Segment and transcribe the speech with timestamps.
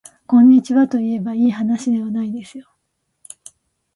[0.25, 2.67] こんにちはといえばいいはなしではないですよ